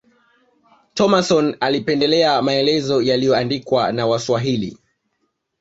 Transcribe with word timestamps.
Thomason 0.95 1.57
alipendelea 1.59 2.41
maelezo 2.41 3.01
yaliyoandikwa 3.01 3.91
na 3.91 4.07
waswahili 4.07 4.77